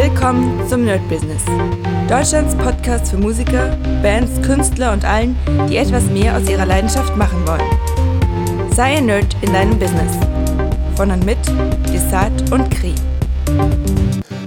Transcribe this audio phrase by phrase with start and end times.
[0.00, 1.42] Willkommen zum Nerd Business.
[2.08, 5.36] Deutschlands Podcast für Musiker, Bands, Künstler und allen,
[5.68, 8.70] die etwas mehr aus ihrer Leidenschaft machen wollen.
[8.76, 10.12] Sei ein Nerd in deinem Business.
[10.94, 11.38] Von und mit
[11.92, 12.94] Desart und Kri.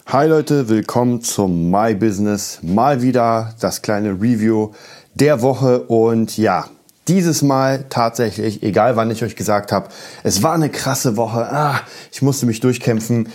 [0.06, 2.60] Hi Leute, willkommen zum My Business.
[2.62, 4.72] Mal wieder das kleine Review
[5.16, 6.68] der Woche und ja,
[7.10, 9.90] dieses Mal tatsächlich, egal wann ich euch gesagt habe,
[10.24, 11.52] es war eine krasse Woche.
[11.52, 13.28] Ah, ich musste mich durchkämpfen.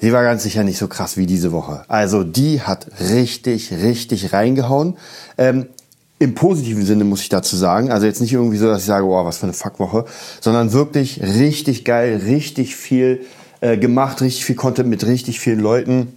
[0.00, 1.82] Sie war ganz sicher nicht so krass wie diese Woche.
[1.88, 4.96] Also die hat richtig, richtig reingehauen.
[5.36, 5.66] Ähm,
[6.20, 7.90] Im positiven Sinne muss ich dazu sagen.
[7.90, 10.04] Also jetzt nicht irgendwie so, dass ich sage, oh, was für eine Fuckwoche,
[10.40, 13.22] sondern wirklich richtig geil, richtig viel
[13.60, 16.16] äh, gemacht, richtig viel Content mit richtig vielen Leuten.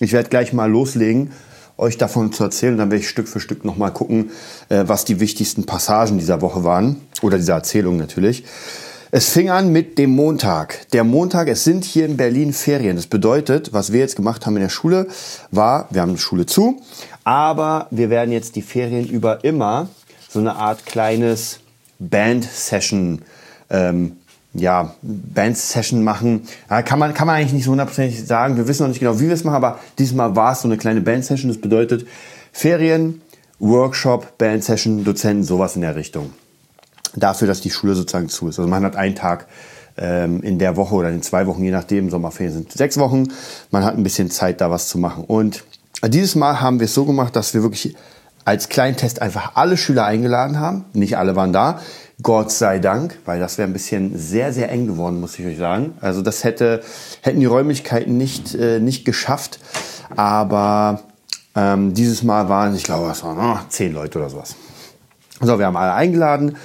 [0.00, 1.30] Ich werde gleich mal loslegen,
[1.78, 2.76] euch davon zu erzählen.
[2.76, 4.30] Dann werde ich Stück für Stück nochmal gucken,
[4.68, 6.96] äh, was die wichtigsten Passagen dieser Woche waren.
[7.22, 8.44] Oder dieser Erzählung natürlich.
[9.14, 10.90] Es fing an mit dem Montag.
[10.92, 12.96] Der Montag, es sind hier in Berlin Ferien.
[12.96, 15.06] Das bedeutet, was wir jetzt gemacht haben in der Schule,
[15.50, 16.80] war, wir haben Schule zu,
[17.22, 19.90] aber wir werden jetzt die Ferien über immer
[20.30, 21.60] so eine Art kleines
[21.98, 23.20] Band-Session,
[23.68, 24.16] ähm,
[24.54, 26.48] ja, Band-Session machen.
[26.70, 28.56] Ja, kann, man, kann man eigentlich nicht so hundertprozentig sagen.
[28.56, 30.78] Wir wissen noch nicht genau, wie wir es machen, aber diesmal war es so eine
[30.78, 31.50] kleine Band-Session.
[31.50, 32.06] Das bedeutet
[32.50, 33.20] Ferien,
[33.58, 36.30] Workshop, Band-Session, Dozenten, sowas in der Richtung
[37.14, 38.58] dafür, dass die Schule sozusagen zu ist.
[38.58, 39.46] Also man hat einen Tag
[39.96, 43.28] ähm, in der Woche oder in zwei Wochen, je nachdem, Sommerferien sind sechs Wochen.
[43.70, 45.24] Man hat ein bisschen Zeit, da was zu machen.
[45.24, 45.64] Und
[46.06, 47.94] dieses Mal haben wir es so gemacht, dass wir wirklich
[48.44, 50.84] als Kleintest einfach alle Schüler eingeladen haben.
[50.94, 51.80] Nicht alle waren da.
[52.22, 55.58] Gott sei Dank, weil das wäre ein bisschen sehr, sehr eng geworden, muss ich euch
[55.58, 55.94] sagen.
[56.00, 56.82] Also das hätte,
[57.20, 59.58] hätten die Räumlichkeiten nicht, äh, nicht geschafft.
[60.16, 61.02] Aber
[61.54, 64.54] ähm, dieses Mal waren, ich glaube, es waren oh, zehn Leute oder sowas.
[65.40, 66.56] So, wir haben alle eingeladen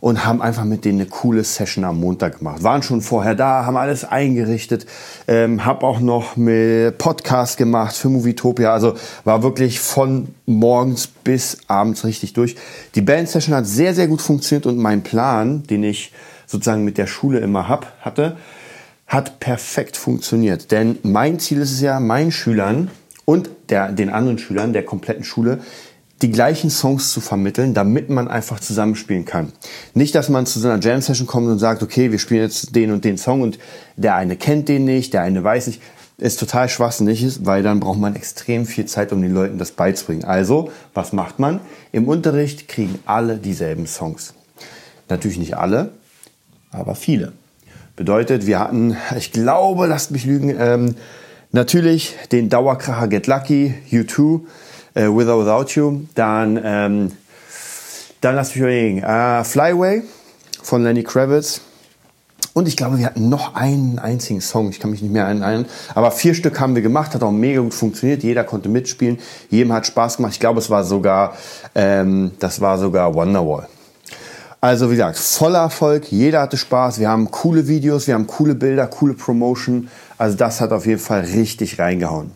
[0.00, 2.62] und haben einfach mit denen eine coole Session am Montag gemacht.
[2.62, 4.86] Waren schon vorher da, haben alles eingerichtet,
[5.26, 8.72] ähm, habe auch noch mit Podcast gemacht für Movietopia.
[8.72, 12.56] Also war wirklich von morgens bis abends richtig durch.
[12.94, 16.12] Die Band-Session hat sehr, sehr gut funktioniert und mein Plan, den ich
[16.46, 18.36] sozusagen mit der Schule immer hab, hatte,
[19.06, 20.70] hat perfekt funktioniert.
[20.70, 22.90] Denn mein Ziel ist es ja, meinen Schülern
[23.24, 25.60] und der, den anderen Schülern der kompletten Schule
[26.22, 29.52] die gleichen Songs zu vermitteln, damit man einfach zusammenspielen kann.
[29.94, 32.90] Nicht, dass man zu so einer Jam-Session kommt und sagt, okay, wir spielen jetzt den
[32.90, 33.58] und den Song und
[33.96, 35.82] der eine kennt den nicht, der eine weiß nicht.
[36.18, 40.24] Ist total schwachsinnig weil dann braucht man extrem viel Zeit, um den Leuten das beizubringen.
[40.24, 41.60] Also, was macht man?
[41.92, 44.32] Im Unterricht kriegen alle dieselben Songs.
[45.10, 45.92] Natürlich nicht alle,
[46.70, 47.32] aber viele.
[47.96, 50.94] Bedeutet, wir hatten, ich glaube, lasst mich lügen, ähm,
[51.52, 54.40] natürlich den Dauerkracher Get Lucky, U2,
[54.96, 56.00] äh, With or Without You.
[56.14, 57.12] Dann, ähm,
[58.20, 59.02] dann lass mich überlegen.
[59.02, 60.02] Äh, Flyway
[60.62, 61.60] von Lenny Kravitz.
[62.54, 64.70] Und ich glaube, wir hatten noch einen einzigen Song.
[64.70, 65.66] Ich kann mich nicht mehr erinnern.
[65.94, 67.14] Aber vier Stück haben wir gemacht.
[67.14, 68.22] Hat auch mega gut funktioniert.
[68.22, 69.18] Jeder konnte mitspielen.
[69.50, 70.32] Jedem hat Spaß gemacht.
[70.32, 71.36] Ich glaube, es war sogar,
[71.74, 73.68] ähm, das war sogar Wonderwall.
[74.62, 76.10] Also wie gesagt, voller Erfolg.
[76.10, 76.98] Jeder hatte Spaß.
[76.98, 79.88] Wir haben coole Videos, wir haben coole Bilder, coole Promotion.
[80.16, 82.32] Also das hat auf jeden Fall richtig reingehauen.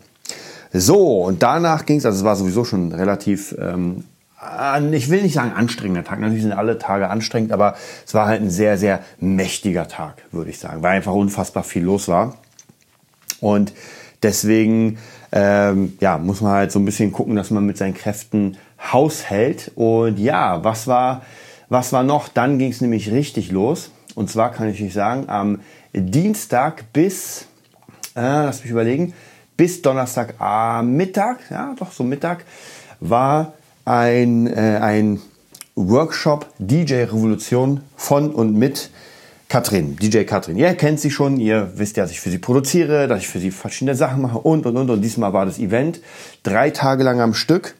[0.73, 4.05] So, und danach ging es, also es war sowieso schon relativ, ähm,
[4.91, 8.41] ich will nicht sagen anstrengender Tag, natürlich sind alle Tage anstrengend, aber es war halt
[8.41, 12.37] ein sehr, sehr mächtiger Tag, würde ich sagen, weil einfach unfassbar viel los war.
[13.39, 13.73] Und
[14.23, 14.97] deswegen
[15.31, 18.57] ähm, ja, muss man halt so ein bisschen gucken, dass man mit seinen Kräften
[18.91, 19.71] haushält.
[19.75, 21.21] Und ja, was war,
[21.69, 22.27] was war noch?
[22.27, 23.91] Dann ging es nämlich richtig los.
[24.15, 25.61] Und zwar kann ich euch sagen, am
[25.93, 27.47] Dienstag bis,
[28.15, 29.13] äh, lass mich überlegen,
[29.61, 32.45] bis Donnerstag äh, Mittag, ja, doch so Mittag,
[32.99, 33.53] war
[33.85, 35.21] ein, äh, ein
[35.75, 38.89] Workshop DJ Revolution von und mit
[39.49, 40.57] Katrin, DJ Katrin.
[40.57, 43.37] Ihr kennt sie schon, ihr wisst ja, dass ich für sie produziere, dass ich für
[43.37, 44.89] sie verschiedene Sachen mache und und und.
[44.89, 45.99] Und diesmal war das Event
[46.41, 47.75] drei Tage lang am Stück.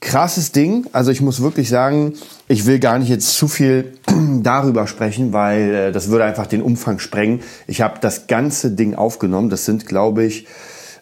[0.00, 0.86] Krasses Ding.
[0.92, 2.12] Also ich muss wirklich sagen,
[2.46, 3.94] ich will gar nicht jetzt zu viel
[4.44, 7.40] darüber sprechen, weil äh, das würde einfach den Umfang sprengen.
[7.66, 9.50] Ich habe das ganze Ding aufgenommen.
[9.50, 10.46] Das sind, glaube ich,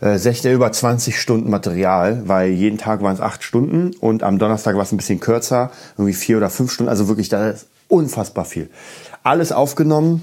[0.05, 4.39] äh, 16 über 20 Stunden Material, weil jeden Tag waren es acht Stunden und am
[4.39, 6.91] Donnerstag war es ein bisschen kürzer, irgendwie vier oder fünf Stunden.
[6.91, 8.69] Also wirklich, da ist unfassbar viel.
[9.23, 10.23] Alles aufgenommen,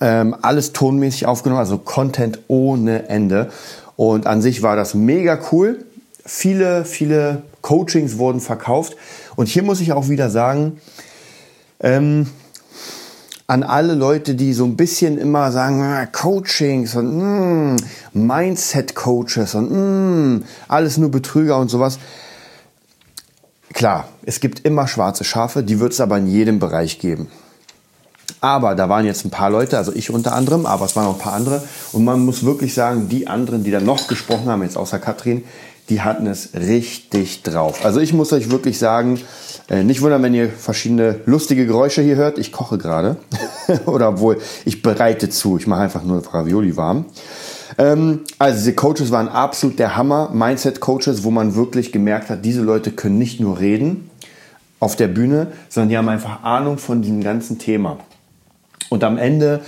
[0.00, 3.50] ähm, alles tonmäßig aufgenommen, also Content ohne Ende.
[3.94, 5.84] Und an sich war das mega cool.
[6.26, 8.96] Viele, viele Coachings wurden verkauft.
[9.36, 10.80] Und hier muss ich auch wieder sagen,
[11.78, 12.26] ähm,
[13.50, 17.76] an alle Leute, die so ein bisschen immer sagen, ah, Coachings und mm,
[18.12, 21.98] Mindset-Coaches und mm, alles nur Betrüger und sowas.
[23.72, 27.28] Klar, es gibt immer schwarze Schafe, die wird es aber in jedem Bereich geben.
[28.42, 31.14] Aber da waren jetzt ein paar Leute, also ich unter anderem, aber es waren auch
[31.14, 31.62] ein paar andere.
[31.92, 35.44] Und man muss wirklich sagen, die anderen, die da noch gesprochen haben, jetzt außer Katrin,
[35.88, 37.84] die hatten es richtig drauf.
[37.84, 39.20] Also ich muss euch wirklich sagen,
[39.68, 42.38] äh, nicht wundern, wenn ihr verschiedene lustige Geräusche hier hört.
[42.38, 43.16] Ich koche gerade.
[43.86, 45.58] Oder obwohl, ich bereite zu.
[45.58, 47.06] Ich mache einfach nur Ravioli warm.
[47.76, 50.30] Ähm, also diese Coaches waren absolut der Hammer.
[50.32, 54.10] Mindset-Coaches, wo man wirklich gemerkt hat, diese Leute können nicht nur reden
[54.80, 57.98] auf der Bühne, sondern die haben einfach Ahnung von diesem ganzen Thema.
[58.90, 59.60] Und am Ende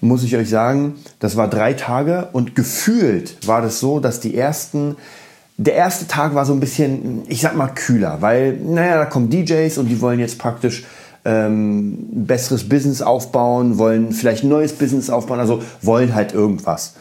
[0.00, 4.36] muss ich euch sagen, das war drei Tage und gefühlt war das so, dass die
[4.36, 4.96] ersten
[5.58, 9.28] der erste Tag war so ein bisschen, ich sag mal, kühler, weil, naja, da kommen
[9.28, 10.84] DJs und die wollen jetzt praktisch
[11.24, 16.94] ähm, besseres Business aufbauen, wollen vielleicht ein neues Business aufbauen, also wollen halt irgendwas.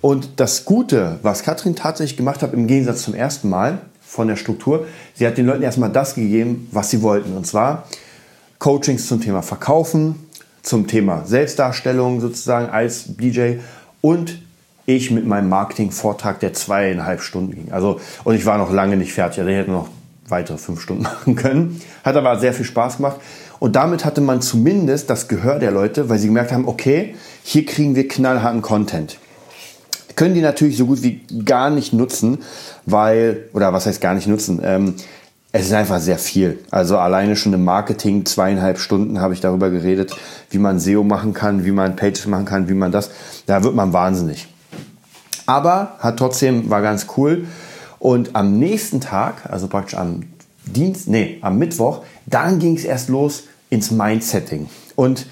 [0.00, 4.36] Und das Gute, was Katrin tatsächlich gemacht hat, im Gegensatz zum ersten Mal von der
[4.36, 7.36] Struktur, sie hat den Leuten erstmal das gegeben, was sie wollten.
[7.36, 7.88] Und zwar
[8.60, 10.14] Coachings zum Thema Verkaufen,
[10.62, 13.54] zum Thema Selbstdarstellung sozusagen als DJ
[14.00, 14.38] und
[14.88, 17.72] ich mit meinem Marketing-Vortrag, der zweieinhalb Stunden ging.
[17.72, 19.40] Also, und ich war noch lange nicht fertig.
[19.40, 19.88] Also ich hätte noch
[20.28, 21.80] weitere fünf Stunden machen können.
[22.04, 23.20] Hat aber sehr viel Spaß gemacht.
[23.58, 27.66] Und damit hatte man zumindest das Gehör der Leute, weil sie gemerkt haben, okay, hier
[27.66, 29.18] kriegen wir knallharten Content.
[30.16, 32.38] Können die natürlich so gut wie gar nicht nutzen,
[32.86, 34.60] weil, oder was heißt gar nicht nutzen?
[34.64, 34.94] Ähm,
[35.52, 36.60] es ist einfach sehr viel.
[36.70, 40.16] Also alleine schon im Marketing, zweieinhalb Stunden habe ich darüber geredet,
[40.48, 43.10] wie man SEO machen kann, wie man Pages machen kann, wie man das.
[43.44, 44.48] Da wird man wahnsinnig.
[45.48, 47.46] Aber hat trotzdem, war ganz cool.
[47.98, 50.24] Und am nächsten Tag, also praktisch am
[50.66, 54.68] Dienst, nee, am Mittwoch, dann ging es erst los ins Mindsetting.
[54.94, 55.24] Und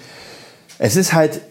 [0.78, 1.42] es ist halt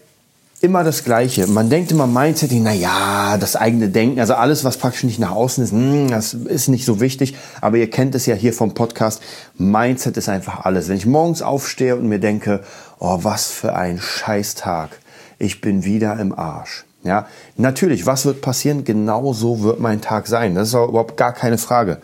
[0.60, 1.46] immer das Gleiche.
[1.46, 5.30] Man denkt immer Mindsetting, na ja, das eigene Denken, also alles, was praktisch nicht nach
[5.30, 7.36] außen ist, hm, das ist nicht so wichtig.
[7.60, 9.22] Aber ihr kennt es ja hier vom Podcast.
[9.56, 10.88] Mindset ist einfach alles.
[10.88, 12.64] Wenn ich morgens aufstehe und mir denke,
[12.98, 14.90] oh, was für ein Scheißtag.
[15.38, 16.84] Ich bin wieder im Arsch.
[17.06, 17.26] Ja,
[17.56, 18.84] natürlich, was wird passieren?
[18.84, 20.54] Genau so wird mein Tag sein.
[20.54, 21.98] Das ist auch überhaupt gar keine Frage.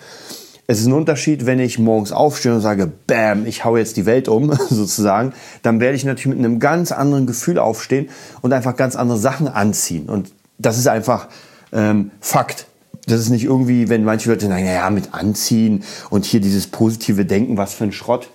[0.69, 4.07] Es ist ein Unterschied, wenn ich morgens aufstehe und sage, bam, ich hau jetzt die
[4.07, 5.33] Welt um, sozusagen,
[5.63, 8.09] dann werde ich natürlich mit einem ganz anderen Gefühl aufstehen
[8.43, 10.09] und einfach ganz andere Sachen anziehen.
[10.09, 11.29] Und das ist einfach
[11.73, 12.67] ähm, Fakt.
[13.07, 17.25] Das ist nicht irgendwie, wenn manche Leute sagen, naja, mit anziehen und hier dieses positive
[17.25, 18.31] Denken, was für ein Schrott.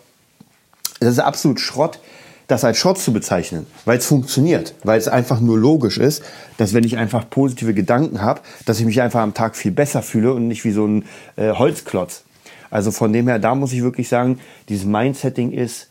[1.00, 2.00] Das ist absolut Schrott
[2.48, 6.24] das als Schrott zu bezeichnen, weil es funktioniert, weil es einfach nur logisch ist,
[6.58, 10.02] dass wenn ich einfach positive Gedanken habe, dass ich mich einfach am Tag viel besser
[10.02, 11.06] fühle und nicht wie so ein
[11.36, 12.24] äh, Holzklotz.
[12.70, 14.40] Also von dem her, da muss ich wirklich sagen,
[14.70, 15.90] dieses Mindsetting ist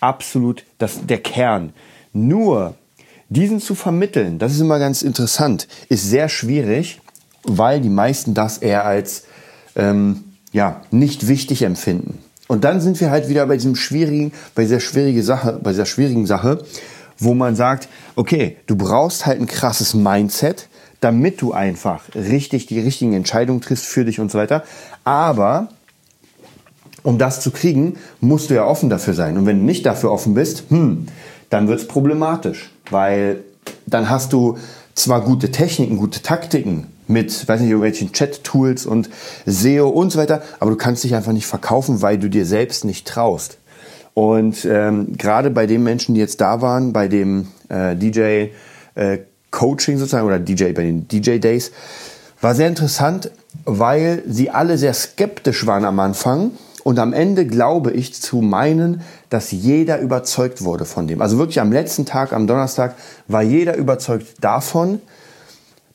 [0.00, 1.72] absolut das, der Kern.
[2.12, 2.74] Nur
[3.28, 7.00] diesen zu vermitteln, das ist immer ganz interessant, ist sehr schwierig,
[7.44, 9.24] weil die meisten das eher als
[9.74, 12.18] ähm, ja, nicht wichtig empfinden.
[12.52, 15.86] Und dann sind wir halt wieder bei diesem schwierigen, bei dieser schwierigen Sache, bei dieser
[15.86, 16.62] schwierigen Sache,
[17.18, 20.68] wo man sagt, okay, du brauchst halt ein krasses Mindset,
[21.00, 24.64] damit du einfach richtig die richtigen Entscheidungen triffst für dich und so weiter.
[25.02, 25.68] Aber
[27.02, 29.38] um das zu kriegen, musst du ja offen dafür sein.
[29.38, 31.06] Und wenn du nicht dafür offen bist, hm,
[31.48, 33.44] dann wird's problematisch, weil
[33.86, 34.58] dann hast du
[34.94, 39.10] zwar gute Techniken, gute Taktiken, mit, weiß nicht, irgendwelchen Chat-Tools und
[39.46, 42.84] SEO und so weiter, aber du kannst dich einfach nicht verkaufen, weil du dir selbst
[42.84, 43.58] nicht traust.
[44.14, 48.48] Und ähm, gerade bei den Menschen, die jetzt da waren, bei dem äh, DJ
[48.94, 49.18] äh,
[49.50, 51.72] Coaching sozusagen oder DJ bei den DJ Days,
[52.40, 53.30] war sehr interessant,
[53.64, 59.02] weil sie alle sehr skeptisch waren am Anfang und am Ende glaube ich zu meinen,
[59.30, 61.22] dass jeder überzeugt wurde von dem.
[61.22, 62.96] Also wirklich am letzten Tag, am Donnerstag,
[63.28, 65.00] war jeder überzeugt davon,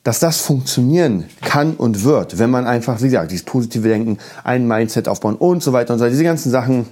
[0.04, 4.66] dass das funktionieren kann und wird, wenn man einfach, wie gesagt, dieses positive Denken, ein
[4.66, 6.12] Mindset aufbauen und so weiter und so weiter.
[6.12, 6.86] Diese ganzen Sachen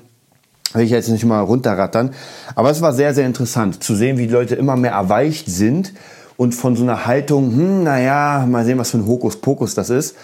[0.74, 2.10] will ich jetzt nicht mal runterrattern.
[2.54, 5.92] Aber es war sehr, sehr interessant zu sehen, wie die Leute immer mehr erweicht sind
[6.36, 10.16] und von so einer Haltung, hm, naja, mal sehen, was für ein Hokuspokus das ist,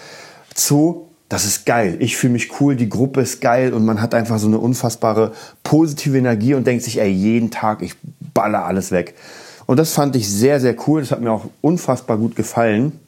[0.53, 4.13] zu, das ist geil, ich fühle mich cool, die Gruppe ist geil und man hat
[4.13, 5.31] einfach so eine unfassbare
[5.63, 7.95] positive Energie und denkt sich, ey, jeden Tag, ich
[8.33, 9.15] baller alles weg.
[9.65, 11.01] Und das fand ich sehr, sehr cool.
[11.01, 12.99] Das hat mir auch unfassbar gut gefallen.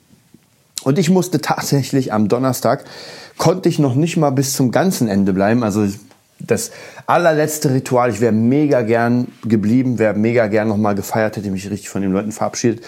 [0.84, 2.86] Und ich musste tatsächlich am Donnerstag,
[3.38, 5.64] konnte ich noch nicht mal bis zum ganzen Ende bleiben.
[5.64, 5.88] Also
[6.40, 6.72] das
[7.08, 8.10] allerletzte Ritual.
[8.10, 12.12] Ich wäre mega gern geblieben, wäre mega gern nochmal gefeiert, hätte mich richtig von den
[12.12, 12.84] Leuten verabschiedet.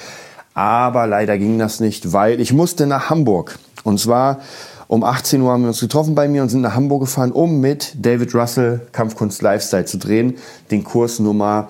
[0.53, 3.59] Aber leider ging das nicht, weil ich musste nach Hamburg.
[3.83, 4.39] Und zwar
[4.87, 7.59] um 18 Uhr haben wir uns getroffen bei mir und sind nach Hamburg gefahren, um
[7.59, 10.35] mit David Russell Kampfkunst Lifestyle zu drehen.
[10.71, 11.69] Den Kurs Nummer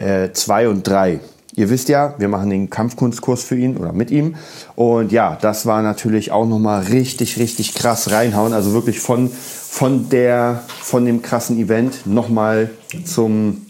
[0.00, 1.20] 2 äh, und 3.
[1.56, 4.36] Ihr wisst ja, wir machen den Kampfkunstkurs für ihn oder mit ihm.
[4.76, 8.52] Und ja, das war natürlich auch nochmal richtig, richtig krass reinhauen.
[8.52, 12.70] Also wirklich von, von, der, von dem krassen Event nochmal
[13.04, 13.66] zum,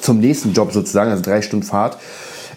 [0.00, 1.98] zum nächsten Job sozusagen, also drei Stunden Fahrt.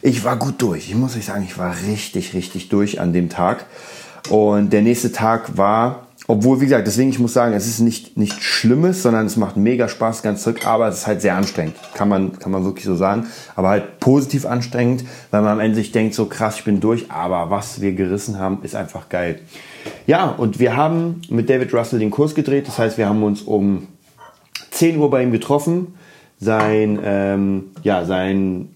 [0.02, 0.90] Ich war gut durch.
[0.90, 3.68] Ich muss euch sagen, ich war richtig, richtig durch an dem Tag.
[4.30, 8.16] Und der nächste Tag war, obwohl, wie gesagt, deswegen, ich muss sagen, es ist nicht,
[8.16, 11.76] nicht Schlimmes, sondern es macht mega Spaß ganz zurück, aber es ist halt sehr anstrengend.
[11.94, 13.28] Kann man, kann man wirklich so sagen.
[13.58, 17.12] Aber halt positiv anstrengend, weil man am Ende sich denkt, so krass, ich bin durch,
[17.12, 19.40] aber was wir gerissen haben, ist einfach geil.
[20.08, 22.66] Ja, und wir haben mit David Russell den Kurs gedreht.
[22.66, 23.90] Das heißt, wir haben uns um
[24.72, 25.96] 10 Uhr bei ihm getroffen.
[26.40, 28.70] Sein, ähm, ja, sein,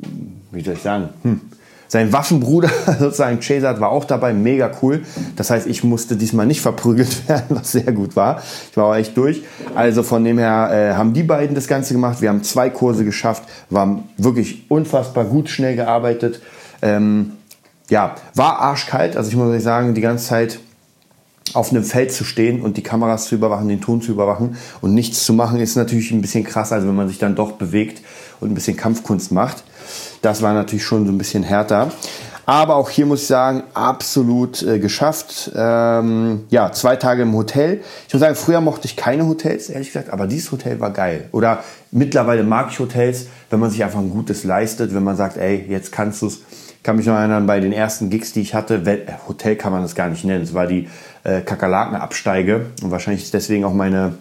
[0.52, 1.40] wie soll ich sagen, hm,
[1.88, 5.04] sein Waffenbruder, sozusagen Chesat, war auch dabei, mega cool.
[5.36, 8.42] Das heißt, ich musste diesmal nicht verprügelt werden, was sehr gut war.
[8.72, 9.44] Ich war auch echt durch.
[9.76, 12.22] Also von dem her äh, haben die beiden das Ganze gemacht.
[12.22, 16.42] Wir haben zwei Kurse geschafft, waren wirklich unfassbar gut, schnell gearbeitet.
[16.82, 17.34] Ähm,
[17.90, 19.16] ja, war arschkalt.
[19.16, 20.60] Also ich muss euch sagen, die ganze Zeit
[21.54, 24.94] auf einem Feld zu stehen und die Kameras zu überwachen, den Ton zu überwachen und
[24.94, 28.02] nichts zu machen, ist natürlich ein bisschen krass, also wenn man sich dann doch bewegt
[28.42, 29.64] und ein bisschen Kampfkunst macht.
[30.22, 31.92] Das war natürlich schon so ein bisschen härter.
[32.46, 35.52] Aber auch hier muss ich sagen, absolut äh, geschafft.
[35.56, 37.82] Ähm, ja, zwei Tage im Hotel.
[38.08, 41.28] Ich muss sagen, früher mochte ich keine Hotels, ehrlich gesagt, aber dieses Hotel war geil.
[41.32, 45.38] Oder mittlerweile mag ich Hotels, wenn man sich einfach ein gutes leistet, wenn man sagt,
[45.38, 46.42] ey, jetzt kannst du es.
[46.78, 49.72] Ich kann mich noch erinnern, bei den ersten Gigs, die ich hatte, äh, Hotel kann
[49.72, 50.44] man das gar nicht nennen.
[50.44, 50.88] Es war die
[51.24, 54.14] äh, Kakerlaken-Absteige und wahrscheinlich ist deswegen auch meine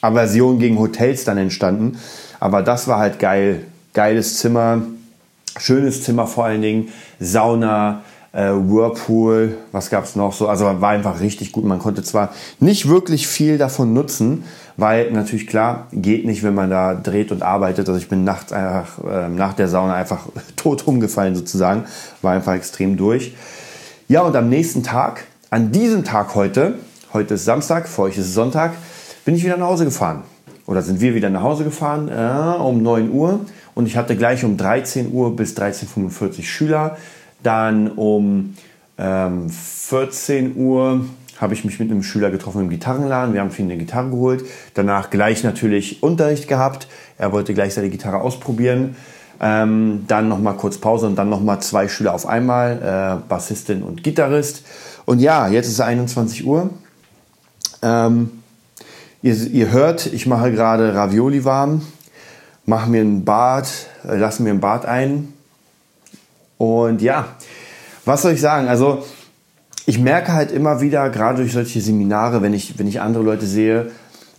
[0.00, 1.98] Aversion gegen Hotels dann entstanden.
[2.40, 3.64] Aber das war halt geil.
[3.92, 4.82] Geiles Zimmer,
[5.58, 6.88] schönes Zimmer vor allen Dingen,
[7.20, 10.48] Sauna, äh, Whirlpool, was gab es noch so?
[10.48, 11.64] Also war einfach richtig gut.
[11.64, 14.44] Man konnte zwar nicht wirklich viel davon nutzen,
[14.76, 17.88] weil natürlich klar, geht nicht, wenn man da dreht und arbeitet.
[17.88, 21.84] Also ich bin nachts einfach äh, nach der Sauna einfach tot umgefallen sozusagen,
[22.20, 23.34] war einfach extrem durch.
[24.08, 26.74] Ja, und am nächsten Tag an diesem Tag heute,
[27.12, 28.72] heute ist Samstag, für euch ist Sonntag,
[29.24, 30.22] bin ich wieder nach Hause gefahren.
[30.66, 33.40] Oder sind wir wieder nach Hause gefahren äh, um 9 Uhr.
[33.76, 36.96] Und ich hatte gleich um 13 Uhr bis 13.45 Uhr Schüler.
[37.42, 38.54] Dann um
[38.96, 41.04] ähm, 14 Uhr
[41.38, 43.34] habe ich mich mit einem Schüler getroffen im Gitarrenladen.
[43.34, 44.46] Wir haben für ihn eine Gitarre geholt.
[44.72, 46.88] Danach gleich natürlich Unterricht gehabt.
[47.18, 48.96] Er wollte gleich seine Gitarre ausprobieren.
[49.42, 54.02] Ähm, dann nochmal kurz Pause und dann nochmal zwei Schüler auf einmal, äh, Bassistin und
[54.02, 54.64] Gitarrist.
[55.04, 56.70] Und ja, jetzt ist es 21 Uhr.
[57.82, 58.42] Ähm,
[59.20, 61.82] ihr, ihr, hört, ich mache gerade Ravioli warm,
[62.66, 63.68] mache mir ein Bad,
[64.06, 65.32] äh, lasse mir ein Bad ein.
[66.58, 67.28] Und ja,
[68.04, 68.68] was soll ich sagen?
[68.68, 69.04] Also
[69.86, 73.46] ich merke halt immer wieder, gerade durch solche Seminare, wenn ich, wenn ich andere Leute
[73.46, 73.90] sehe,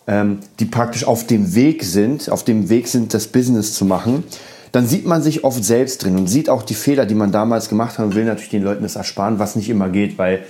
[0.07, 4.23] ähm, die praktisch auf dem Weg sind, auf dem Weg sind, das Business zu machen,
[4.71, 7.69] dann sieht man sich oft selbst drin und sieht auch die Fehler, die man damals
[7.69, 10.43] gemacht hat und will natürlich den Leuten das ersparen, was nicht immer geht, weil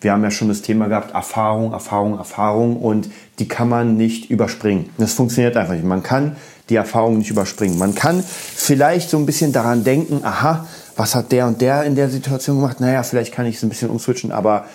[0.00, 4.30] wir haben ja schon das Thema gehabt, Erfahrung, Erfahrung, Erfahrung und die kann man nicht
[4.30, 4.90] überspringen.
[4.98, 5.84] Das funktioniert einfach nicht.
[5.84, 6.36] Man kann
[6.68, 7.78] die Erfahrung nicht überspringen.
[7.78, 11.94] Man kann vielleicht so ein bisschen daran denken, aha, was hat der und der in
[11.94, 12.80] der Situation gemacht?
[12.80, 14.66] Naja, vielleicht kann ich es ein bisschen umswitchen, aber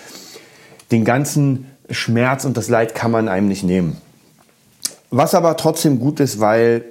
[0.90, 3.96] den ganzen Schmerz und das Leid kann man einem nicht nehmen.
[5.10, 6.84] Was aber trotzdem gut ist, weil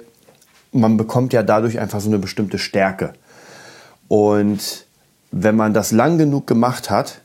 [0.70, 3.14] man bekommt ja dadurch einfach so eine bestimmte Stärke.
[4.08, 4.86] Und
[5.30, 7.20] wenn man das lang genug gemacht hat,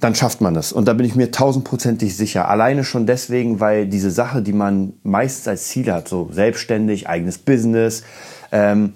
[0.00, 0.72] dann schafft man das.
[0.72, 2.48] Und da bin ich mir tausendprozentig sicher.
[2.48, 7.38] Alleine schon deswegen, weil diese Sache, die man meistens als Ziel hat, so selbstständig, eigenes
[7.38, 8.04] Business,
[8.52, 8.94] ähm,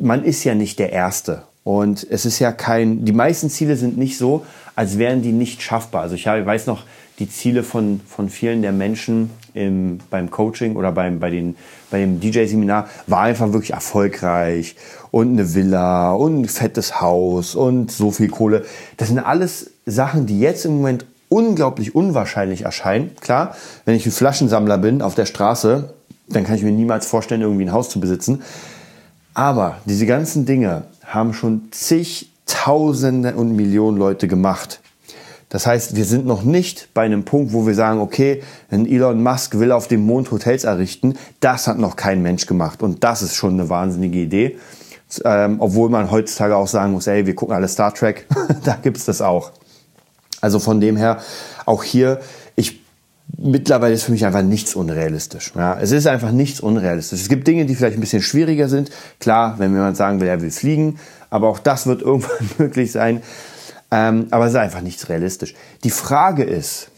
[0.00, 1.42] man ist ja nicht der Erste.
[1.62, 5.62] Und es ist ja kein, die meisten Ziele sind nicht so, als wären die nicht
[5.62, 6.02] schaffbar.
[6.02, 6.84] Also ich weiß noch,
[7.18, 11.56] die Ziele von, von vielen der Menschen im, beim Coaching oder beim, bei, den,
[11.90, 14.76] bei DJ-Seminar war einfach wirklich erfolgreich
[15.10, 18.64] und eine Villa und ein fettes Haus und so viel Kohle.
[18.96, 23.12] Das sind alles Sachen, die jetzt im Moment unglaublich unwahrscheinlich erscheinen.
[23.20, 25.94] Klar, wenn ich ein Flaschensammler bin auf der Straße,
[26.28, 28.42] dann kann ich mir niemals vorstellen, irgendwie ein Haus zu besitzen.
[29.34, 34.79] Aber diese ganzen Dinge haben schon zigtausende und Millionen Leute gemacht.
[35.50, 39.22] Das heißt, wir sind noch nicht bei einem Punkt, wo wir sagen, okay, wenn Elon
[39.22, 42.82] Musk will auf dem Mond Hotels errichten, das hat noch kein Mensch gemacht.
[42.82, 44.58] Und das ist schon eine wahnsinnige Idee.
[45.24, 48.26] Ähm, obwohl man heutzutage auch sagen muss, ey, wir gucken alle Star Trek,
[48.64, 49.50] da gibt's das auch.
[50.40, 51.18] Also von dem her,
[51.66, 52.20] auch hier,
[52.54, 52.80] ich
[53.36, 55.52] mittlerweile ist für mich einfach nichts unrealistisch.
[55.56, 57.20] Ja, es ist einfach nichts unrealistisch.
[57.20, 58.90] Es gibt Dinge, die vielleicht ein bisschen schwieriger sind.
[59.18, 63.22] Klar, wenn jemand sagen will, er will fliegen, aber auch das wird irgendwann möglich sein.
[63.90, 65.54] Ähm, aber es ist einfach nichts realistisch.
[65.84, 66.90] Die Frage ist,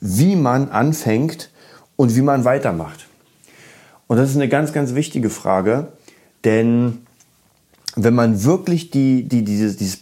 [0.00, 1.50] wie man anfängt
[1.96, 3.06] und wie man weitermacht.
[4.08, 5.92] Und das ist eine ganz, ganz wichtige Frage,
[6.44, 7.06] denn
[7.94, 9.98] wenn man wirklich die, die, dieses, dieses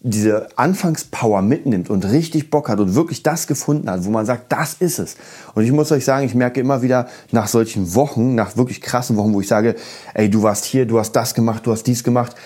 [0.00, 4.52] diese Anfangspower mitnimmt und richtig Bock hat und wirklich das gefunden hat, wo man sagt,
[4.52, 5.16] das ist es.
[5.54, 9.16] Und ich muss euch sagen, ich merke immer wieder nach solchen Wochen, nach wirklich krassen
[9.16, 9.74] Wochen, wo ich sage,
[10.14, 12.36] ey, du warst hier, du hast das gemacht, du hast dies gemacht.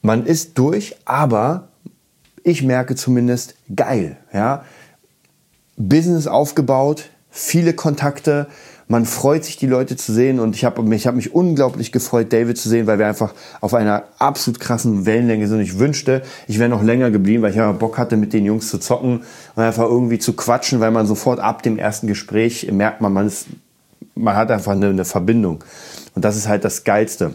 [0.00, 1.68] Man ist durch, aber
[2.46, 4.64] ich merke zumindest geil, ja.
[5.76, 8.46] Business aufgebaut, viele Kontakte,
[8.86, 12.32] man freut sich, die Leute zu sehen und ich habe mich, hab mich unglaublich gefreut,
[12.32, 15.58] David zu sehen, weil wir einfach auf einer absolut krassen Wellenlänge sind.
[15.58, 18.68] Ich wünschte, ich wäre noch länger geblieben, weil ich ja Bock hatte, mit den Jungs
[18.68, 19.24] zu zocken
[19.56, 23.26] und einfach irgendwie zu quatschen, weil man sofort ab dem ersten Gespräch merkt man, man,
[23.26, 23.48] ist,
[24.14, 25.64] man hat einfach eine, eine Verbindung.
[26.14, 27.34] Und das ist halt das Geilste.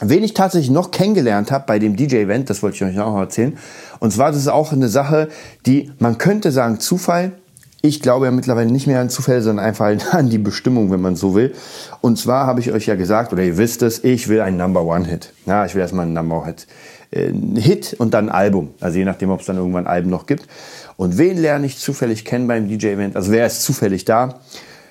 [0.00, 3.20] Wen ich tatsächlich noch kennengelernt habe bei dem DJ-Event, das wollte ich euch auch noch
[3.20, 3.58] erzählen.
[3.98, 5.28] Und zwar, das ist auch eine Sache,
[5.66, 7.32] die man könnte sagen Zufall,
[7.80, 11.16] ich glaube ja mittlerweile nicht mehr an Zufälle, sondern einfach an die Bestimmung, wenn man
[11.16, 11.54] so will.
[12.00, 14.84] Und zwar habe ich euch ja gesagt, oder ihr wisst es, ich will einen Number
[14.84, 15.32] One Hit.
[15.46, 16.66] Ja, ich will erstmal einen Number One Hit.
[17.10, 18.74] Äh, Hit und dann ein Album.
[18.80, 20.46] Also je nachdem, ob es dann irgendwann ein Album noch gibt.
[20.96, 23.16] Und wen lerne ich zufällig kennen beim DJ-Event?
[23.16, 24.40] Also wer ist zufällig da?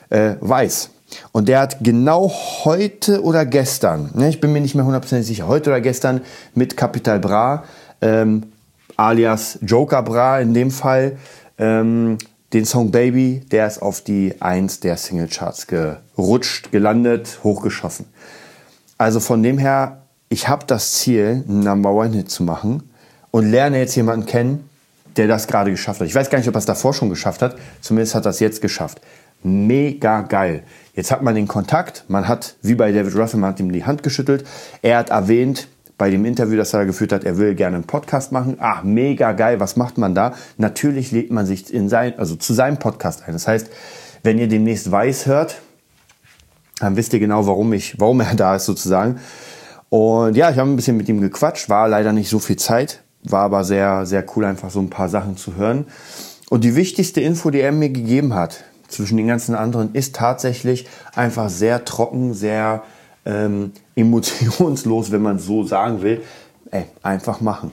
[0.09, 0.89] Äh, Weiß.
[1.31, 2.29] Und der hat genau
[2.63, 6.21] heute oder gestern, ne, ich bin mir nicht mehr hundertprozentig sicher, heute oder gestern
[6.53, 7.63] mit Capital Bra,
[8.01, 8.43] ähm,
[8.97, 11.17] alias Joker Bra in dem Fall,
[11.57, 12.17] ähm,
[12.53, 18.05] den Song Baby, der ist auf die 1 der Singlecharts gerutscht, gelandet, hochgeschossen.
[18.97, 22.89] Also von dem her, ich habe das Ziel, einen Number One Hit zu machen
[23.31, 24.69] und lerne jetzt jemanden kennen,
[25.17, 26.07] der das gerade geschafft hat.
[26.07, 28.39] Ich weiß gar nicht, ob er es davor schon geschafft hat, zumindest hat er es
[28.39, 29.01] jetzt geschafft.
[29.43, 30.63] Mega geil.
[30.93, 33.85] Jetzt hat man den Kontakt, man hat, wie bei David Russell, man hat ihm die
[33.85, 34.45] Hand geschüttelt.
[34.81, 35.67] Er hat erwähnt,
[35.97, 38.57] bei dem Interview, das er geführt hat, er will gerne einen Podcast machen.
[38.59, 40.33] Ach, mega geil, was macht man da?
[40.57, 43.33] Natürlich lädt man sich in sein, also zu seinem Podcast ein.
[43.33, 43.69] Das heißt,
[44.23, 45.61] wenn ihr demnächst Weiß hört,
[46.79, 49.19] dann wisst ihr genau, warum ich, warum er da ist sozusagen.
[49.89, 53.01] Und ja, ich habe ein bisschen mit ihm gequatscht, war leider nicht so viel Zeit,
[53.23, 55.87] war aber sehr, sehr cool, einfach so ein paar Sachen zu hören.
[56.49, 60.87] Und die wichtigste Info, die er mir gegeben hat, zwischen den ganzen anderen, ist tatsächlich
[61.15, 62.83] einfach sehr trocken, sehr
[63.25, 66.21] ähm, emotionslos, wenn man so sagen will.
[66.71, 67.71] Ey, einfach machen.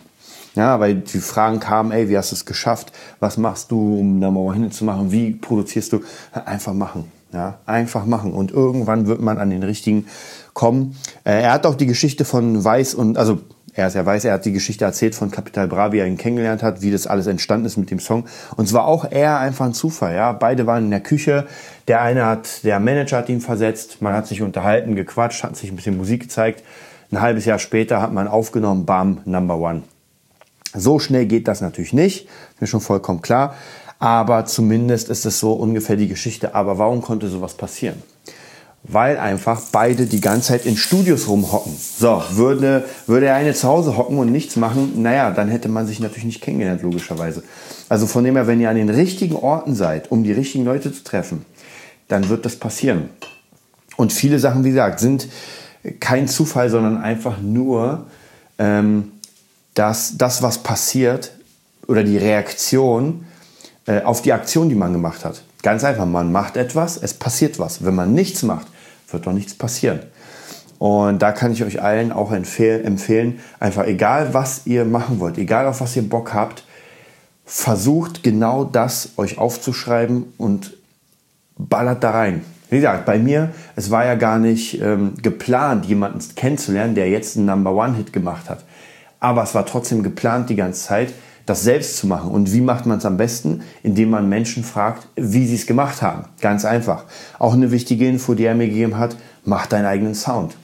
[0.55, 2.93] Ja, weil die Fragen kamen, ey, wie hast du es geschafft?
[3.19, 5.11] Was machst du, um da mal hinzumachen?
[5.11, 6.01] Wie produzierst du?
[6.33, 7.11] Einfach machen.
[7.33, 8.33] Ja, einfach machen.
[8.33, 10.07] Und irgendwann wird man an den richtigen
[10.55, 10.97] kommen.
[11.25, 13.41] Äh, er hat auch die Geschichte von Weiß und, also
[13.77, 16.17] er ist ja weiß, er hat die Geschichte erzählt von Capital Bra, wie er ihn
[16.17, 18.25] kennengelernt hat, wie das alles entstanden ist mit dem Song.
[18.57, 20.33] Und es war auch eher einfach ein Zufall, ja.
[20.33, 21.47] Beide waren in der Küche.
[21.89, 24.01] Der eine hat, der Manager hat ihn versetzt.
[24.01, 26.63] Man hat sich unterhalten, gequatscht, hat sich ein bisschen Musik gezeigt.
[27.11, 29.83] Ein halbes Jahr später hat man aufgenommen, bam, Number One.
[30.73, 32.29] So schnell geht das natürlich nicht.
[32.55, 33.57] Ist mir schon vollkommen klar.
[33.99, 36.55] Aber zumindest ist es so ungefähr die Geschichte.
[36.55, 38.03] Aber warum konnte sowas passieren?
[38.85, 41.75] Weil einfach beide die ganze Zeit in Studios rumhocken.
[41.77, 45.87] So, würde, würde er eine zu Hause hocken und nichts machen, naja, dann hätte man
[45.87, 47.43] sich natürlich nicht kennengelernt, logischerweise.
[47.89, 50.93] Also von dem her, wenn ihr an den richtigen Orten seid, um die richtigen Leute
[50.93, 51.45] zu treffen,
[52.09, 53.09] dann wird das passieren.
[53.97, 55.29] Und viele Sachen, wie gesagt, sind
[56.01, 58.07] kein Zufall, sondern einfach nur
[58.59, 59.13] ähm,
[59.75, 61.33] dass das, was passiert
[61.87, 63.27] oder die Reaktion
[63.87, 65.43] äh, auf die Aktion, die man gemacht hat.
[65.63, 67.85] Ganz einfach, man macht etwas, es passiert was.
[67.85, 68.67] Wenn man nichts macht,
[69.15, 70.01] wird doch nichts passieren.
[70.79, 75.67] Und da kann ich euch allen auch empfehlen, einfach egal was ihr machen wollt, egal
[75.67, 76.65] auf was ihr Bock habt,
[77.47, 80.75] versucht genau das euch aufzuschreiben und
[81.57, 82.43] ballert da rein.
[82.71, 87.37] Wie gesagt, bei mir, es war ja gar nicht ähm, geplant, jemanden kennenzulernen, der jetzt
[87.37, 88.65] einen Number One Hit gemacht hat.
[89.21, 91.15] Aber es war trotzdem geplant die ganze Zeit,
[91.47, 92.31] das selbst zu machen.
[92.31, 93.63] Und wie macht man es am besten?
[93.83, 96.25] Indem man Menschen fragt, wie sie es gemacht haben.
[96.41, 97.05] Ganz einfach.
[97.39, 100.57] Auch eine wichtige Info, die er mir gegeben hat, mach deinen eigenen Sound.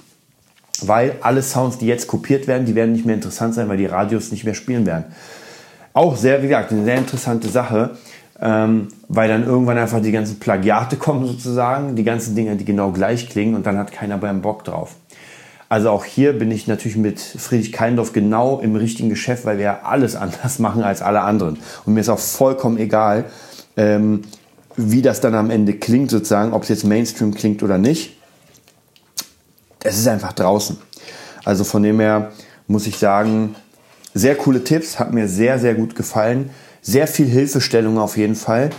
[0.82, 3.86] Weil alle Sounds, die jetzt kopiert werden, die werden nicht mehr interessant sein, weil die
[3.86, 5.04] Radios nicht mehr spielen werden.
[5.92, 7.96] Auch sehr, wie gesagt, eine sehr interessante Sache,
[8.40, 12.90] ähm, weil dann irgendwann einfach die ganzen Plagiate kommen sozusagen, die ganzen Dinge, die genau
[12.90, 14.96] gleich klingen und dann hat keiner beim Bock drauf.
[15.70, 19.64] Also auch hier bin ich natürlich mit Friedrich Keindorf genau im richtigen Geschäft, weil wir
[19.64, 21.58] ja alles anders machen als alle anderen.
[21.86, 23.26] Und mir ist auch vollkommen egal,
[23.76, 24.22] ähm,
[24.76, 28.16] wie das dann am Ende klingt, sozusagen, ob es jetzt Mainstream klingt oder nicht.
[29.84, 30.76] Es ist einfach draußen.
[31.44, 32.32] Also von dem her
[32.66, 33.54] muss ich sagen,
[34.12, 36.50] sehr coole Tipps, hat mir sehr, sehr gut gefallen.
[36.82, 38.70] Sehr viel Hilfestellung auf jeden Fall.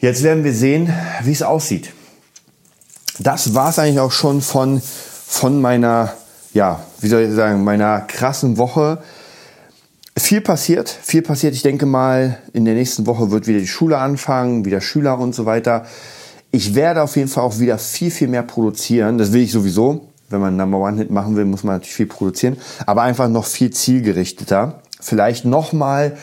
[0.00, 1.92] Jetzt werden wir sehen, wie es aussieht.
[3.18, 4.82] Das war es eigentlich auch schon von
[5.28, 6.14] von meiner,
[6.54, 8.98] ja, wie soll ich sagen, meiner krassen Woche.
[10.16, 11.54] Viel passiert, viel passiert.
[11.54, 15.34] Ich denke mal, in der nächsten Woche wird wieder die Schule anfangen, wieder Schüler und
[15.34, 15.84] so weiter.
[16.50, 19.18] Ich werde auf jeden Fall auch wieder viel, viel mehr produzieren.
[19.18, 20.08] Das will ich sowieso.
[20.30, 22.56] Wenn man Number One Hit machen will, muss man natürlich viel produzieren.
[22.86, 24.80] Aber einfach noch viel zielgerichteter.
[24.98, 26.16] vielleicht nochmal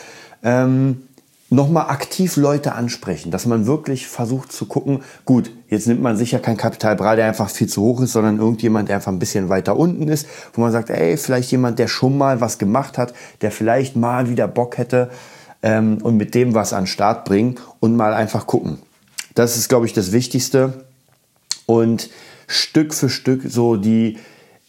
[0.43, 1.03] ähm,
[1.49, 6.39] nochmal aktiv Leute ansprechen, dass man wirklich versucht zu gucken, gut, jetzt nimmt man sicher
[6.39, 9.49] kein Kapital Bra, der einfach viel zu hoch ist, sondern irgendjemand, der einfach ein bisschen
[9.49, 13.13] weiter unten ist, wo man sagt, ey, vielleicht jemand, der schon mal was gemacht hat,
[13.41, 15.11] der vielleicht mal wieder Bock hätte
[15.61, 18.79] ähm, und mit dem was an den Start bringen und mal einfach gucken.
[19.35, 20.85] Das ist, glaube ich, das Wichtigste.
[21.65, 22.09] Und
[22.47, 24.17] Stück für Stück so die,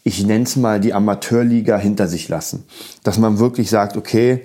[0.03, 2.65] ich nenne es mal, die Amateurliga hinter sich lassen.
[3.03, 4.45] Dass man wirklich sagt, okay,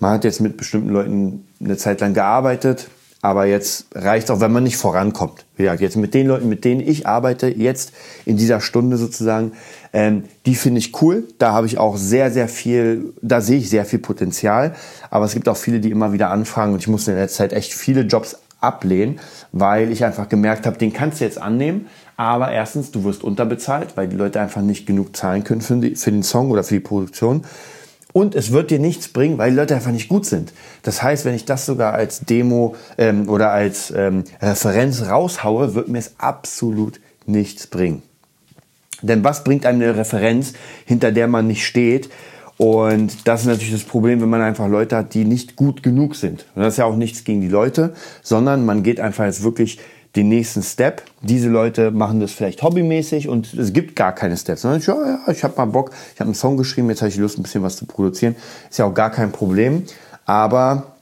[0.00, 2.88] man hat jetzt mit bestimmten Leuten eine Zeit lang gearbeitet,
[3.24, 5.46] aber jetzt reicht auch, wenn man nicht vorankommt.
[5.56, 7.92] Gesagt, jetzt mit den Leuten, mit denen ich arbeite, jetzt
[8.26, 9.52] in dieser Stunde sozusagen,
[9.94, 11.24] ähm, die finde ich cool.
[11.38, 14.74] Da habe ich auch sehr, sehr viel, da sehe ich sehr viel Potenzial.
[15.08, 17.54] Aber es gibt auch viele, die immer wieder anfragen und ich musste in der Zeit
[17.54, 19.20] echt viele Jobs ablehnen,
[19.52, 21.86] weil ich einfach gemerkt habe, den kannst du jetzt annehmen.
[22.16, 25.96] Aber erstens, du wirst unterbezahlt, weil die Leute einfach nicht genug zahlen können für, die,
[25.96, 27.44] für den Song oder für die Produktion.
[28.14, 30.52] Und es wird dir nichts bringen, weil die Leute einfach nicht gut sind.
[30.84, 35.88] Das heißt, wenn ich das sogar als Demo ähm, oder als ähm, Referenz raushaue, wird
[35.88, 38.02] mir es absolut nichts bringen.
[39.02, 40.52] Denn was bringt einem eine Referenz,
[40.84, 42.08] hinter der man nicht steht?
[42.56, 46.14] Und das ist natürlich das Problem, wenn man einfach Leute hat, die nicht gut genug
[46.14, 46.46] sind.
[46.54, 49.80] Und das ist ja auch nichts gegen die Leute, sondern man geht einfach jetzt wirklich
[50.16, 51.02] den nächsten Step.
[51.22, 54.62] Diese Leute machen das vielleicht hobbymäßig und es gibt gar keine Steps.
[54.62, 57.08] Sondern ich, ja, ja, ich habe mal Bock, ich habe einen Song geschrieben, jetzt habe
[57.08, 58.36] ich Lust, ein bisschen was zu produzieren.
[58.70, 59.84] Ist ja auch gar kein Problem.
[60.24, 60.94] Aber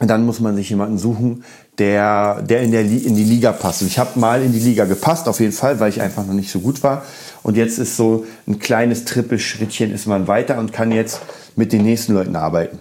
[0.00, 1.44] dann muss man sich jemanden suchen,
[1.78, 3.82] der, der in, der, in die Liga passt.
[3.82, 6.34] Und ich habe mal in die Liga gepasst, auf jeden Fall, weil ich einfach noch
[6.34, 7.02] nicht so gut war.
[7.42, 11.20] Und jetzt ist so ein kleines Trippelschrittchen ist man weiter und kann jetzt
[11.54, 12.78] mit den nächsten Leuten arbeiten.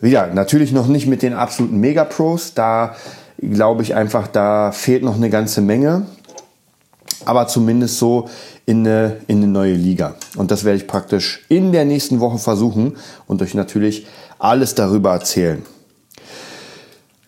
[0.00, 2.54] Wieder, natürlich noch nicht mit den absoluten Mega-Pros.
[2.54, 2.94] Da
[3.40, 6.06] glaube ich einfach, da fehlt noch eine ganze Menge.
[7.24, 8.28] Aber zumindest so
[8.64, 10.14] in eine, in eine neue Liga.
[10.36, 12.96] Und das werde ich praktisch in der nächsten Woche versuchen
[13.26, 14.06] und euch natürlich
[14.38, 15.62] alles darüber erzählen.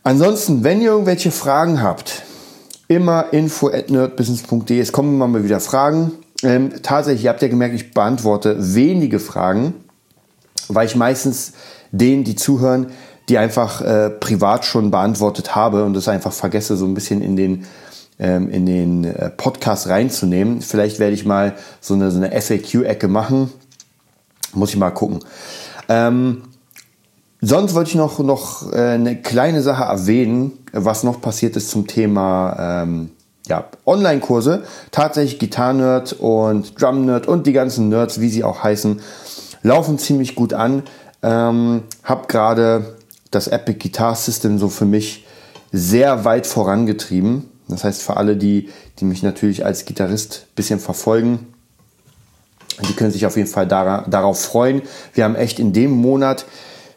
[0.02, 2.22] Ansonsten, wenn ihr irgendwelche Fragen habt,
[2.90, 4.80] immer info at nerdbusiness.de.
[4.80, 6.12] Es kommen immer mal wieder Fragen.
[6.42, 9.74] Ähm, tatsächlich, ihr habt ja gemerkt, ich beantworte wenige Fragen,
[10.68, 11.52] weil ich meistens
[11.92, 12.88] denen, die zuhören,
[13.30, 17.36] die einfach äh, privat schon beantwortet habe und das einfach vergesse, so ein bisschen in
[17.36, 17.64] den,
[18.18, 20.62] ähm, in den äh, Podcast reinzunehmen.
[20.62, 23.52] Vielleicht werde ich mal so eine, so eine FAQ-Ecke machen.
[24.52, 25.20] Muss ich mal gucken.
[25.88, 26.42] Ähm,
[27.40, 31.86] sonst wollte ich noch, noch äh, eine kleine Sache erwähnen, was noch passiert ist zum
[31.86, 33.10] Thema ähm,
[33.46, 34.64] ja, Online-Kurse.
[34.90, 39.00] Tatsächlich Gitarre-Nerd und Drum-Nerd und die ganzen Nerds, wie sie auch heißen,
[39.62, 40.82] laufen ziemlich gut an.
[41.22, 42.96] Ähm, hab gerade
[43.30, 45.26] das Epic Guitar System so für mich
[45.72, 47.48] sehr weit vorangetrieben.
[47.68, 51.46] Das heißt, für alle, die, die mich natürlich als Gitarrist ein bisschen verfolgen,
[52.88, 54.82] die können sich auf jeden Fall darauf freuen.
[55.12, 56.46] Wir haben echt in dem Monat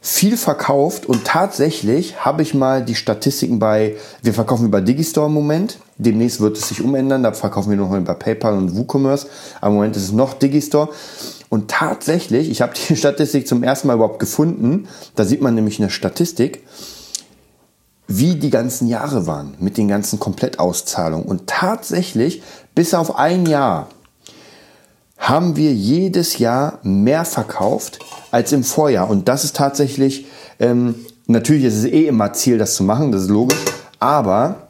[0.01, 5.33] viel verkauft und tatsächlich habe ich mal die Statistiken bei, wir verkaufen über Digistore im
[5.33, 9.27] Moment, demnächst wird es sich umändern, da verkaufen wir noch über PayPal und WooCommerce,
[9.61, 10.89] aber im Moment ist es noch Digistore
[11.53, 14.87] und tatsächlich, ich habe die Statistik zum ersten Mal überhaupt gefunden.
[15.15, 16.63] Da sieht man nämlich eine Statistik,
[18.07, 21.27] wie die ganzen Jahre waren mit den ganzen Komplettauszahlungen.
[21.27, 22.41] Und tatsächlich,
[22.73, 23.89] bis auf ein Jahr,
[25.19, 27.99] haben wir jedes Jahr mehr verkauft
[28.31, 29.07] als im Vorjahr.
[29.07, 30.25] Und das ist tatsächlich,
[30.59, 30.95] ähm,
[31.27, 33.59] natürlich ist es eh immer Ziel, das zu machen, das ist logisch.
[33.99, 34.69] Aber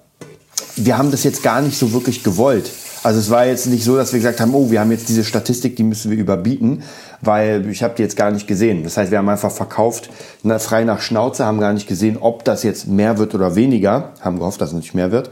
[0.76, 2.69] wir haben das jetzt gar nicht so wirklich gewollt.
[3.04, 5.26] Also es war jetzt nicht so, dass wir gesagt haben, oh, wir haben jetzt diese
[5.26, 6.84] Statistik, die müssen wir überbieten,
[7.20, 8.86] weil ich habe die jetzt gar nicht gesehen.
[8.86, 10.10] Das heißt, wir haben einfach verkauft,
[10.60, 14.39] frei nach Schnauze, haben gar nicht gesehen, ob das jetzt mehr wird oder weniger, haben
[14.39, 15.30] gehofft, dass es nicht mehr wird.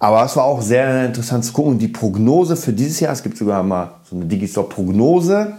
[0.00, 1.72] Aber es war auch sehr interessant zu gucken.
[1.72, 5.52] Und die Prognose für dieses Jahr, es gibt sogar mal so eine Digistore-Prognose.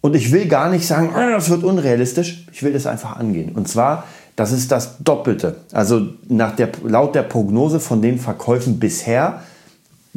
[0.00, 2.46] Und ich will gar nicht sagen, ah, das wird unrealistisch.
[2.52, 3.52] Ich will das einfach angehen.
[3.56, 4.04] Und zwar,
[4.36, 5.56] das ist das Doppelte.
[5.72, 9.42] Also nach der, laut der Prognose von den Verkäufen bisher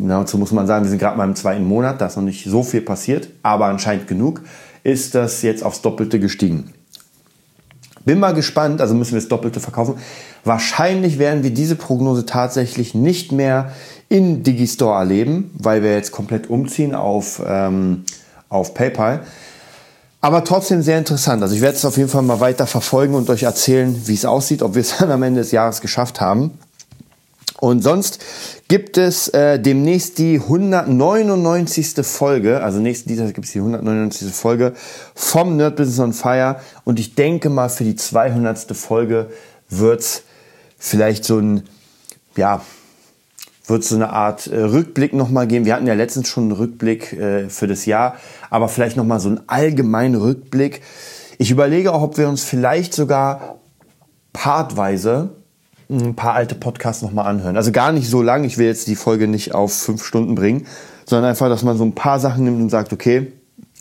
[0.07, 2.45] dazu muss man sagen, wir sind gerade mal im zweiten Monat, da ist noch nicht
[2.45, 4.41] so viel passiert, aber anscheinend genug,
[4.83, 6.73] ist das jetzt aufs Doppelte gestiegen.
[8.05, 9.95] Bin mal gespannt, also müssen wir das Doppelte verkaufen.
[10.43, 13.73] Wahrscheinlich werden wir diese Prognose tatsächlich nicht mehr
[14.09, 18.03] in Digistore erleben, weil wir jetzt komplett umziehen auf, ähm,
[18.49, 19.21] auf PayPal.
[20.19, 21.41] Aber trotzdem sehr interessant.
[21.41, 24.25] Also ich werde es auf jeden Fall mal weiter verfolgen und euch erzählen, wie es
[24.25, 26.51] aussieht, ob wir es dann am Ende des Jahres geschafft haben.
[27.61, 28.17] Und sonst
[28.69, 32.03] gibt es äh, demnächst die 199.
[32.03, 34.33] Folge, also nächsten Dienstag gibt es die 199.
[34.33, 34.73] Folge
[35.13, 36.59] vom Nerd Business on Fire.
[36.85, 38.75] Und ich denke mal, für die 200.
[38.75, 39.29] Folge
[39.69, 40.23] wird's
[40.79, 41.69] vielleicht so ein,
[42.35, 42.61] ja,
[43.67, 45.65] wird so eine Art äh, Rückblick nochmal geben.
[45.65, 48.15] Wir hatten ja letztens schon einen Rückblick äh, für das Jahr,
[48.49, 50.81] aber vielleicht nochmal so einen allgemeinen Rückblick
[51.37, 53.59] Ich überlege auch, ob wir uns vielleicht sogar
[54.33, 55.40] partweise
[55.91, 57.57] ein paar alte Podcasts nochmal anhören.
[57.57, 60.65] Also gar nicht so lang, ich will jetzt die Folge nicht auf fünf Stunden bringen,
[61.05, 63.33] sondern einfach, dass man so ein paar Sachen nimmt und sagt, okay,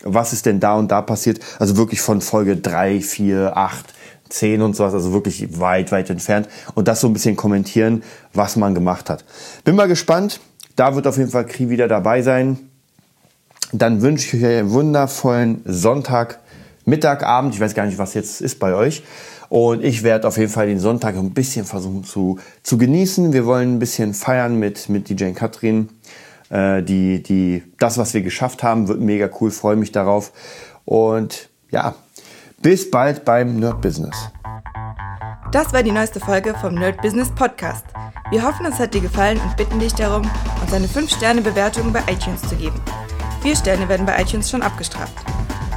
[0.03, 1.39] was ist denn da und da passiert?
[1.59, 3.93] Also wirklich von Folge drei, vier, acht,
[4.29, 8.55] zehn und sowas, also wirklich weit, weit entfernt und das so ein bisschen kommentieren, was
[8.55, 9.23] man gemacht hat.
[9.63, 10.39] Bin mal gespannt.
[10.75, 12.57] Da wird auf jeden Fall Kri wieder dabei sein.
[13.73, 16.39] Dann wünsche ich euch einen wundervollen Sonntag,
[16.85, 17.53] Mittag, Abend.
[17.53, 19.03] Ich weiß gar nicht, was jetzt ist bei euch.
[19.51, 23.33] Und ich werde auf jeden Fall den Sonntag ein bisschen versuchen zu, zu genießen.
[23.33, 25.89] Wir wollen ein bisschen feiern mit, mit DJ Katrin.
[26.49, 29.51] Äh, die, die, das, was wir geschafft haben, wird mega cool.
[29.51, 30.31] Freue mich darauf.
[30.85, 31.95] Und ja,
[32.61, 34.15] bis bald beim Nerd Business.
[35.51, 37.83] Das war die neueste Folge vom Nerd Business Podcast.
[38.29, 40.21] Wir hoffen, es hat dir gefallen und bitten dich darum,
[40.61, 42.79] uns eine 5-Sterne-Bewertung bei iTunes zu geben.
[43.41, 45.25] Vier Sterne werden bei iTunes schon abgestraft.